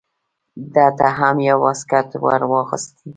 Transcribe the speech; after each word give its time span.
ده 0.73 0.85
ته 0.97 1.07
هم 1.17 1.35
یو 1.49 1.57
واسکټ 1.65 2.09
ور 2.23 2.41
اغوستی 2.61 3.03
و. 3.05 3.09